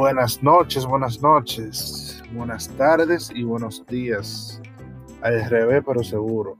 Buenas 0.00 0.42
noches, 0.42 0.86
buenas 0.86 1.20
noches, 1.20 2.22
buenas 2.32 2.70
tardes 2.78 3.30
y 3.34 3.42
buenos 3.42 3.84
días. 3.86 4.58
Al 5.20 5.44
revés, 5.50 5.82
pero 5.86 6.02
seguro. 6.02 6.56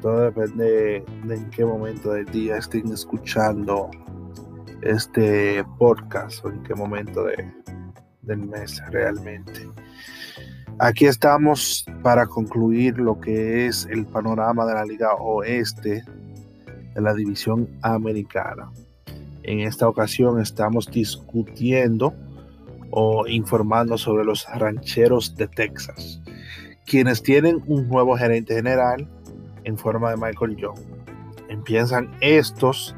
Todo 0.00 0.22
depende 0.22 1.04
de 1.24 1.34
en 1.34 1.50
qué 1.50 1.66
momento 1.66 2.12
del 2.12 2.24
día 2.24 2.56
estén 2.56 2.90
escuchando 2.90 3.90
este 4.80 5.62
podcast 5.78 6.42
o 6.46 6.48
en 6.48 6.62
qué 6.62 6.74
momento 6.74 7.24
de, 7.24 7.52
del 8.22 8.38
mes 8.38 8.82
realmente. 8.88 9.68
Aquí 10.78 11.04
estamos 11.04 11.84
para 12.02 12.26
concluir 12.26 12.98
lo 12.98 13.20
que 13.20 13.66
es 13.66 13.84
el 13.84 14.06
panorama 14.06 14.64
de 14.64 14.72
la 14.72 14.84
Liga 14.86 15.12
Oeste 15.12 16.02
de 16.94 17.00
la 17.02 17.12
División 17.12 17.68
Americana. 17.82 18.72
En 19.48 19.60
esta 19.60 19.88
ocasión 19.88 20.42
estamos 20.42 20.90
discutiendo 20.90 22.12
o 22.90 23.26
informando 23.26 23.96
sobre 23.96 24.22
los 24.22 24.46
rancheros 24.54 25.36
de 25.36 25.48
Texas, 25.48 26.20
quienes 26.84 27.22
tienen 27.22 27.62
un 27.66 27.88
nuevo 27.88 28.14
gerente 28.14 28.54
general 28.54 29.08
en 29.64 29.78
forma 29.78 30.10
de 30.10 30.18
Michael 30.18 30.54
Young. 30.54 30.78
Empiezan 31.48 32.10
estos 32.20 32.94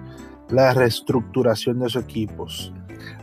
la 0.49 0.75
reestructuración 0.75 1.79
de 1.79 1.89
sus 1.89 2.03
equipos. 2.03 2.75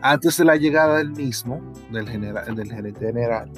Antes 0.02 0.38
de 0.38 0.46
la 0.46 0.56
llegada 0.56 1.00
del 1.00 1.12
mismo, 1.12 1.62
del, 1.92 2.08
general, 2.08 2.56
del 2.56 2.72
gerente 2.72 3.08
general, 3.08 3.52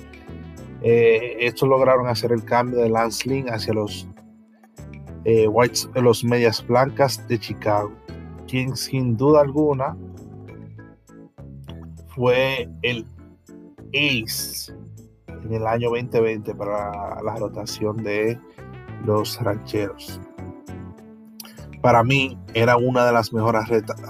eh, 0.82 1.38
estos 1.42 1.70
lograron 1.70 2.08
hacer 2.08 2.32
el 2.32 2.44
cambio 2.44 2.80
de 2.80 2.90
Lance 2.90 3.30
Lynn 3.30 3.54
hacia 3.54 3.76
los, 3.76 4.08
eh, 5.26 5.48
Whites, 5.48 5.88
los 5.94 6.24
Medias 6.24 6.66
Blancas 6.66 7.24
de 7.28 7.38
Chicago 7.38 7.94
quien 8.50 8.76
sin 8.76 9.16
duda 9.16 9.42
alguna 9.42 9.96
fue 12.16 12.68
el 12.82 13.06
ace 13.94 14.74
en 15.28 15.54
el 15.54 15.68
año 15.68 15.90
2020 15.90 16.56
para 16.56 17.22
la 17.22 17.36
rotación 17.36 17.98
de 17.98 18.40
los 19.06 19.40
rancheros. 19.42 20.20
Para 21.82 22.04
mí 22.04 22.38
era 22.54 22.76
una 22.76 23.06
de 23.06 23.14
las 23.14 23.32
mejores 23.32 23.64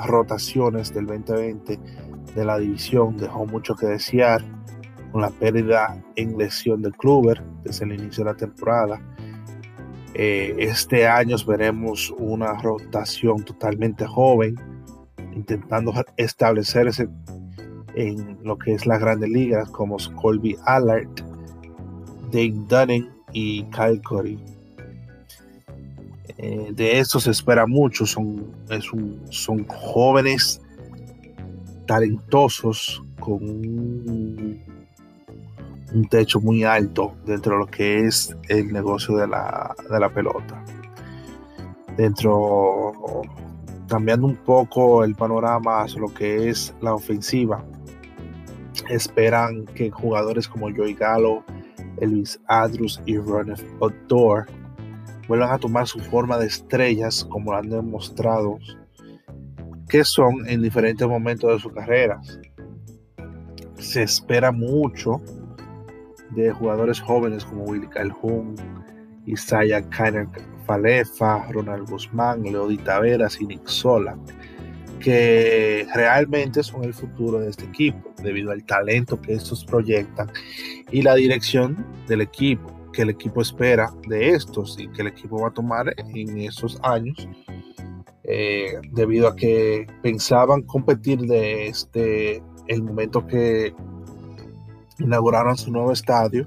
rotaciones 0.07 0.93
del 0.93 1.05
2020 1.05 1.79
de 2.33 2.45
la 2.45 2.57
división. 2.57 3.17
Dejó 3.17 3.45
mucho 3.45 3.75
que 3.75 3.85
desear 3.85 4.43
con 5.11 5.21
la 5.21 5.29
pérdida 5.29 6.01
en 6.15 6.37
lesión 6.37 6.81
de 6.81 6.91
Kluber 6.91 7.43
desde 7.63 7.85
el 7.85 7.93
inicio 7.93 8.23
de 8.23 8.31
la 8.31 8.37
temporada 8.37 8.99
eh, 10.13 10.55
este 10.59 11.07
año 11.07 11.35
veremos 11.45 12.13
una 12.17 12.53
rotación 12.53 13.43
totalmente 13.43 14.05
joven, 14.05 14.55
intentando 15.33 15.93
establecerse 16.17 17.07
en 17.95 18.37
lo 18.43 18.57
que 18.57 18.73
es 18.73 18.85
las 18.85 18.99
grandes 18.99 19.29
ligas, 19.29 19.69
como 19.69 19.97
Colby 20.21 20.57
Allard, 20.65 21.07
Dave 22.31 22.53
Dunning 22.67 23.09
y 23.33 23.63
Kyle. 23.65 24.01
Eh, 26.37 26.71
de 26.73 26.99
estos 26.99 27.23
se 27.23 27.31
espera 27.31 27.67
mucho, 27.67 28.05
son, 28.05 28.51
son 29.29 29.65
jóvenes 29.67 30.61
talentosos 31.85 33.03
con 33.19 33.43
un 33.43 34.78
un 35.93 36.07
techo 36.07 36.39
muy 36.39 36.63
alto 36.63 37.15
dentro 37.25 37.53
de 37.53 37.59
lo 37.59 37.67
que 37.67 38.05
es 38.05 38.35
el 38.47 38.71
negocio 38.71 39.17
de 39.17 39.27
la, 39.27 40.11
pelota. 40.13 40.63
Dentro, 41.97 43.21
cambiando 43.87 44.27
un 44.27 44.35
poco 44.35 45.03
el 45.03 45.15
panorama 45.15 45.81
hacia 45.81 45.99
lo 45.99 46.13
que 46.13 46.49
es 46.49 46.73
la 46.81 46.93
ofensiva, 46.93 47.63
esperan 48.89 49.65
que 49.65 49.89
jugadores 49.89 50.47
como 50.47 50.73
Joey 50.73 50.93
Gallo, 50.93 51.43
Elvis 51.97 52.39
Andrews 52.47 53.01
y 53.05 53.17
Ronald 53.17 53.63
Odor 53.79 54.45
vuelvan 55.27 55.51
a 55.51 55.57
tomar 55.57 55.87
su 55.87 55.99
forma 55.99 56.37
de 56.37 56.47
estrellas 56.47 57.25
como 57.29 57.51
lo 57.51 57.57
han 57.57 57.69
demostrado 57.69 58.57
que 59.89 60.03
son 60.03 60.47
en 60.47 60.61
diferentes 60.61 61.07
momentos 61.07 61.51
de 61.51 61.59
sus 61.59 61.73
carreras. 61.73 62.39
Se 63.79 64.03
espera 64.03 64.51
mucho 64.51 65.21
de 66.31 66.51
jugadores 66.51 66.99
jóvenes 66.99 67.45
como 67.45 67.63
Willy 67.63 67.87
Calhoun, 67.87 68.55
Isaiah 69.25 69.87
Kainer 69.89 70.27
Falefa, 70.65 71.51
Ronald 71.51 71.89
Guzmán, 71.89 72.43
Leody 72.43 72.77
Taveras 72.77 73.39
y 73.41 73.45
Nick 73.45 73.67
que 74.99 75.87
realmente 75.95 76.61
son 76.61 76.83
el 76.83 76.93
futuro 76.93 77.39
de 77.39 77.49
este 77.49 77.65
equipo, 77.65 78.13
debido 78.21 78.51
al 78.51 78.63
talento 78.65 79.19
que 79.21 79.33
estos 79.33 79.63
proyectan 79.63 80.29
y 80.91 81.01
la 81.01 81.15
dirección 81.15 81.85
del 82.07 82.21
equipo, 82.21 82.69
que 82.91 83.03
el 83.03 83.09
equipo 83.09 83.41
espera 83.41 83.91
de 84.07 84.29
estos 84.29 84.77
y 84.79 84.87
que 84.89 85.01
el 85.01 85.07
equipo 85.07 85.41
va 85.41 85.49
a 85.49 85.53
tomar 85.53 85.93
en 85.97 86.37
esos 86.39 86.79
años, 86.83 87.27
eh, 88.23 88.73
debido 88.91 89.27
a 89.27 89.35
que 89.35 89.87
pensaban 90.03 90.61
competir 90.63 91.19
de 91.21 91.67
este 91.67 92.43
el 92.67 92.83
momento 92.83 93.25
que 93.25 93.73
inauguraron 94.99 95.57
su 95.57 95.71
nuevo 95.71 95.91
estadio, 95.91 96.45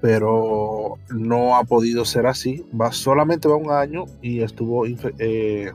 pero 0.00 0.98
no 1.10 1.56
ha 1.56 1.64
podido 1.64 2.04
ser 2.04 2.26
así. 2.26 2.64
Va, 2.78 2.92
solamente 2.92 3.48
va 3.48 3.56
un 3.56 3.70
año 3.70 4.04
y 4.22 4.40
estuvo 4.42 4.84
eh, 4.86 5.72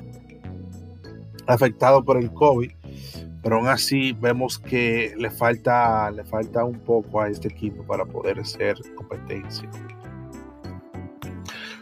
afectado 1.47 2.03
por 2.03 2.17
el 2.17 2.31
COVID, 2.31 2.71
pero 3.43 3.57
aún 3.57 3.67
así 3.67 4.13
vemos 4.13 4.57
que 4.57 5.13
le 5.17 5.29
falta, 5.29 6.09
le 6.11 6.23
falta 6.23 6.63
un 6.63 6.79
poco 6.79 7.21
a 7.21 7.29
este 7.29 7.47
equipo 7.47 7.83
para 7.83 8.05
poder 8.05 8.45
ser 8.45 8.77
competencia. 8.95 9.69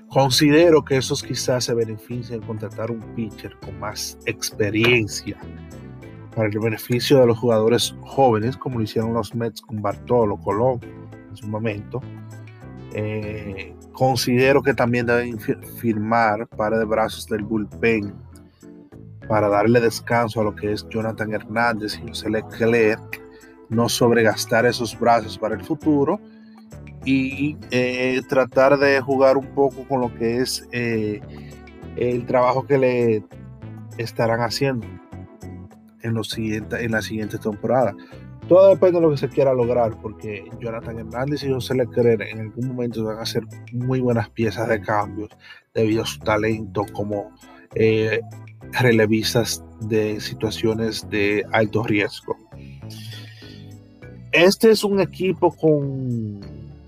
Considero 0.10 0.86
que 0.86 0.98
esos 0.98 1.24
quizás 1.24 1.66
se 1.66 1.74
beneficien 1.74 2.42
en 2.42 2.48
contratar 2.48 2.92
un 2.92 3.00
pitcher 3.16 3.58
con 3.58 3.80
más 3.80 4.18
experiencia 4.26 5.40
para 6.36 6.50
el 6.50 6.60
beneficio 6.60 7.20
de 7.20 7.28
los 7.28 7.38
jugadores 7.38 7.96
jóvenes, 8.02 8.58
como 8.58 8.78
lo 8.78 8.84
hicieron 8.84 9.14
los 9.14 9.34
Mets 9.36 9.62
con 9.62 9.82
Bartolo 9.82 10.38
Colón 10.38 10.80
en 11.30 11.36
su 11.36 11.48
momento. 11.48 12.02
Eh, 12.94 13.76
considero 13.92 14.62
que 14.62 14.74
también 14.74 15.06
deben 15.06 15.40
firmar 15.40 16.48
para 16.48 16.78
de 16.78 16.86
brazos 16.86 17.28
del 17.28 17.44
bullpen 17.44 18.14
para 19.28 19.48
darle 19.48 19.80
descanso 19.80 20.42
a 20.42 20.44
lo 20.44 20.56
que 20.56 20.74
es 20.74 20.88
Jonathan 20.90 21.34
Hernández 21.34 22.00
y 22.04 22.08
José 22.08 22.30
Leclerc, 22.30 23.22
no 23.70 23.88
sobregastar 23.88 24.66
esos 24.66 25.00
brazos 25.00 25.38
para 25.38 25.56
el 25.56 25.64
futuro 25.64 26.20
y 27.06 27.58
eh, 27.72 28.22
tratar 28.28 28.78
de 28.78 29.00
jugar 29.02 29.38
un 29.38 29.48
poco 29.48 29.88
con 29.88 30.02
lo 30.02 30.14
que 30.14 30.38
es 30.38 30.68
eh, 30.72 31.22
el 31.96 32.26
trabajo 32.26 32.66
que 32.66 32.78
le 32.78 33.24
estarán 33.98 34.42
haciendo 34.42 34.88
en, 36.04 36.14
los 36.14 36.38
en 36.38 36.92
la 36.92 37.02
siguiente 37.02 37.38
temporada. 37.38 37.96
Todo 38.48 38.70
depende 38.70 39.00
de 39.00 39.02
lo 39.02 39.12
que 39.12 39.18
se 39.18 39.30
quiera 39.30 39.54
lograr, 39.54 39.98
porque 40.02 40.44
Jonathan 40.60 41.00
Hernández 41.00 41.44
y 41.44 41.52
José 41.52 41.76
Leclerc 41.76 42.22
en 42.22 42.42
algún 42.42 42.68
momento 42.68 43.04
van 43.06 43.20
a 43.20 43.26
ser 43.26 43.44
muy 43.72 44.02
buenas 44.02 44.30
piezas 44.30 44.68
de 44.68 44.82
cambios 44.82 45.30
debido 45.74 46.04
a 46.04 46.06
su 46.06 46.20
talento 46.20 46.86
como 46.92 47.32
eh, 47.74 48.20
relevistas 48.74 49.64
de 49.80 50.20
situaciones 50.20 51.10
de 51.10 51.46
alto 51.52 51.84
riesgo. 51.84 52.38
Este 54.32 54.72
es 54.72 54.84
un 54.84 55.00
equipo 55.00 55.56
con, 55.56 56.42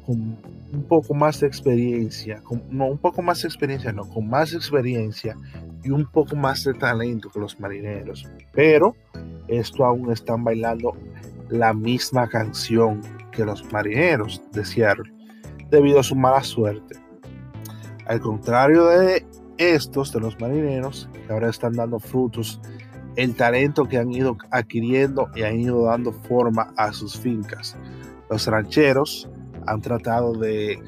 con 0.05 0.37
un 0.73 0.83
poco 0.87 1.13
más 1.13 1.39
de 1.39 1.47
experiencia, 1.47 2.41
no 2.69 2.87
un 2.87 2.97
poco 2.97 3.21
más 3.21 3.41
de 3.41 3.47
experiencia, 3.47 3.91
no, 3.91 4.09
con 4.09 4.27
más 4.27 4.53
experiencia 4.53 5.37
y 5.85 5.91
un 5.91 6.05
poco 6.05 6.35
más 6.35 6.63
de 6.63 6.73
talento 6.73 7.29
que 7.29 7.39
los 7.39 7.59
marineros. 7.59 8.27
Pero 8.51 8.95
esto 9.47 9.85
aún 9.85 10.11
están 10.11 10.43
bailando 10.43 10.93
la 11.49 11.73
misma 11.73 12.27
canción 12.27 13.01
que 13.31 13.45
los 13.45 13.71
marineros 13.71 14.41
de 14.51 14.65
Seattle 14.65 15.13
debido 15.69 15.99
a 15.99 16.03
su 16.03 16.15
mala 16.15 16.43
suerte. 16.43 16.95
Al 18.07 18.19
contrario 18.19 18.87
de 18.87 19.25
estos, 19.57 20.11
de 20.11 20.19
los 20.19 20.39
marineros, 20.39 21.09
que 21.13 21.33
ahora 21.33 21.49
están 21.49 21.73
dando 21.73 21.99
frutos, 21.99 22.59
el 23.15 23.35
talento 23.35 23.85
que 23.85 23.97
han 23.97 24.11
ido 24.11 24.37
adquiriendo 24.51 25.29
y 25.35 25.43
han 25.43 25.59
ido 25.59 25.85
dando 25.85 26.11
forma 26.11 26.73
a 26.77 26.91
sus 26.91 27.17
fincas. 27.17 27.77
Los 28.29 28.47
rancheros 28.47 29.29
han 29.67 29.81
tratado 29.81 30.33
de 30.33 30.79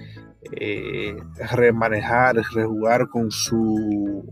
eh, 0.51 1.15
remanejar, 1.51 2.35
rejugar 2.53 3.07
con 3.09 3.31
su 3.31 4.25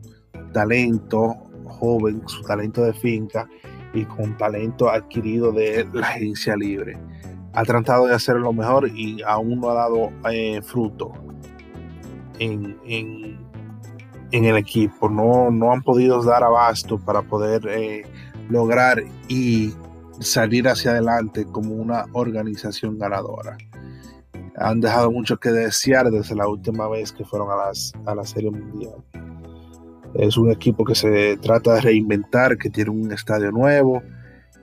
talento 0.55 1.35
joven, 1.65 2.21
su 2.27 2.41
talento 2.43 2.81
de 2.81 2.93
finca 2.93 3.45
y 3.93 4.05
con 4.05 4.37
talento 4.37 4.89
adquirido 4.89 5.51
de 5.51 5.85
la 5.93 6.07
agencia 6.07 6.55
libre. 6.55 6.97
Ha 7.51 7.63
tratado 7.63 8.07
de 8.07 8.15
hacer 8.15 8.37
lo 8.37 8.53
mejor 8.53 8.87
y 8.87 9.21
aún 9.23 9.59
no 9.59 9.69
ha 9.69 9.73
dado 9.73 10.11
eh, 10.31 10.61
fruto 10.61 11.11
en, 12.39 12.77
el 14.31 14.57
equipo. 14.57 15.09
No, 15.09 15.51
no 15.51 15.73
han 15.73 15.81
podido 15.81 16.23
dar 16.23 16.43
abasto 16.43 16.97
para 16.97 17.21
poder 17.21 17.67
eh, 17.67 18.03
lograr 18.49 19.03
y 19.27 19.73
salir 20.21 20.69
hacia 20.69 20.91
adelante 20.91 21.45
como 21.45 21.75
una 21.75 22.05
organización 22.13 22.97
ganadora. 22.97 23.57
Han 24.57 24.79
dejado 24.79 25.11
mucho 25.11 25.37
que 25.37 25.51
desear 25.51 26.09
desde 26.11 26.33
la 26.33 26.47
última 26.47 26.87
vez 26.87 27.11
que 27.11 27.25
fueron 27.25 27.51
a, 27.51 27.67
las, 27.67 27.91
a 28.05 28.15
la 28.15 28.23
Serie 28.23 28.51
Mundial. 28.51 29.03
Es 30.17 30.37
un 30.37 30.49
equipo 30.49 30.85
que 30.85 30.95
se 30.95 31.37
trata 31.37 31.73
de 31.75 31.81
reinventar, 31.81 32.57
que 32.57 32.69
tiene 32.69 32.89
un 32.89 33.11
estadio 33.11 33.51
nuevo, 33.51 34.01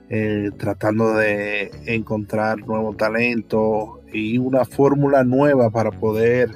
eh, 0.09 0.49
tratando 0.57 1.13
de 1.13 1.71
encontrar 1.85 2.59
nuevo 2.67 2.95
talento 2.95 4.01
y 4.11 4.37
una 4.37 4.65
fórmula 4.65 5.23
nueva 5.23 5.69
para 5.69 5.91
poder 5.91 6.49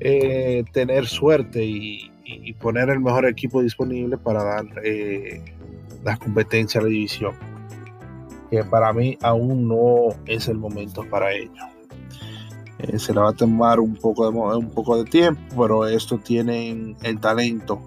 eh, 0.00 0.64
tener 0.72 1.06
suerte 1.06 1.64
y, 1.64 2.08
poner 2.60 2.88
el 2.88 3.00
mejor 3.00 3.26
equipo 3.26 3.62
disponible 3.62 4.16
para 4.16 4.42
dar 4.44 4.64
eh, 4.84 5.42
la 6.04 6.16
competencia 6.16 6.80
a 6.80 6.84
la 6.84 6.88
división. 6.88 7.34
Que 8.50 8.64
para 8.64 8.92
mí 8.92 9.18
aún 9.22 9.68
no 9.68 10.08
es 10.26 10.48
el 10.48 10.56
momento 10.56 11.04
para 11.10 11.32
ello. 11.32 11.71
Eh, 12.82 12.98
se 12.98 13.14
le 13.14 13.20
va 13.20 13.30
a 13.30 13.32
tomar 13.32 13.78
un 13.78 13.94
poco, 13.94 14.30
de, 14.30 14.36
un 14.36 14.70
poco 14.70 14.96
de 14.96 15.08
tiempo, 15.08 15.62
pero 15.62 15.86
esto 15.86 16.18
tienen 16.18 16.96
el 17.02 17.20
talento, 17.20 17.80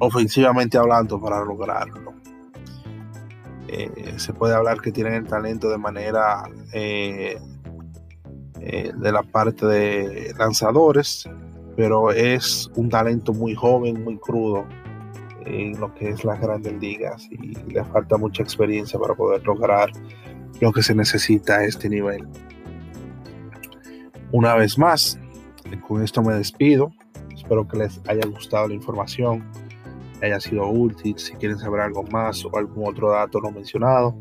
ofensivamente 0.00 0.76
hablando, 0.76 1.20
para 1.20 1.44
lograrlo. 1.44 2.14
Eh, 3.68 4.14
se 4.16 4.32
puede 4.32 4.54
hablar 4.54 4.80
que 4.80 4.90
tienen 4.92 5.14
el 5.14 5.26
talento 5.26 5.68
de 5.68 5.78
manera 5.78 6.44
eh, 6.72 7.38
de 8.60 9.12
la 9.12 9.22
parte 9.22 9.66
de 9.66 10.34
lanzadores, 10.36 11.28
pero 11.76 12.10
es 12.10 12.70
un 12.74 12.88
talento 12.88 13.32
muy 13.32 13.54
joven, 13.54 14.02
muy 14.02 14.18
crudo 14.18 14.64
en 15.44 15.78
lo 15.78 15.94
que 15.94 16.08
es 16.08 16.24
las 16.24 16.40
grandes 16.40 16.72
ligas 16.80 17.28
y 17.30 17.54
le 17.72 17.84
falta 17.84 18.16
mucha 18.16 18.42
experiencia 18.42 18.98
para 18.98 19.14
poder 19.14 19.44
lograr 19.44 19.90
lo 20.60 20.72
que 20.72 20.82
se 20.82 20.94
necesita 20.94 21.58
a 21.58 21.64
este 21.64 21.88
nivel. 21.88 22.26
Una 24.36 24.54
vez 24.54 24.76
más, 24.76 25.18
con 25.88 26.02
esto 26.02 26.22
me 26.22 26.34
despido. 26.34 26.92
Espero 27.34 27.66
que 27.66 27.78
les 27.78 28.02
haya 28.06 28.26
gustado 28.26 28.68
la 28.68 28.74
información, 28.74 29.42
haya 30.22 30.38
sido 30.40 30.68
útil. 30.68 31.18
Si 31.18 31.32
quieren 31.36 31.58
saber 31.58 31.80
algo 31.80 32.02
más 32.02 32.44
o 32.44 32.54
algún 32.54 32.86
otro 32.86 33.12
dato 33.12 33.40
no 33.40 33.50
mencionado, 33.50 34.14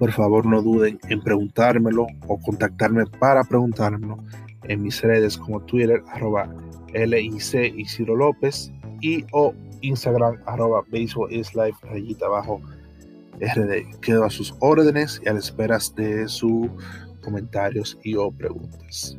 por 0.00 0.10
favor 0.10 0.44
no 0.44 0.60
duden 0.60 0.98
en 1.08 1.22
preguntármelo 1.22 2.08
o 2.26 2.40
contactarme 2.40 3.06
para 3.06 3.44
preguntármelo 3.44 4.18
en 4.64 4.82
mis 4.82 5.00
redes 5.00 5.38
como 5.38 5.60
Twitter, 5.60 6.02
arroba 6.08 6.52
LIC 6.92 7.76
y 7.76 7.84
Ciro 7.84 8.16
López 8.16 8.72
y 9.00 9.24
o 9.30 9.54
Instagram, 9.82 10.36
arroba 10.46 10.82
baseball 10.90 11.32
is 11.32 11.54
life, 11.54 11.78
rayita 11.82 12.26
abajo 12.26 12.60
RD. 13.38 14.00
Quedo 14.00 14.24
a 14.24 14.30
sus 14.30 14.52
órdenes 14.58 15.22
y 15.24 15.28
a 15.28 15.32
la 15.32 15.38
espera 15.38 15.78
de 15.94 16.26
sus 16.26 16.68
comentarios 17.22 17.96
y 18.02 18.16
o 18.16 18.32
preguntas. 18.32 19.16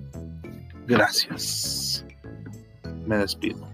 Gracias. 0.88 2.06
Me 3.06 3.18
despido. 3.18 3.68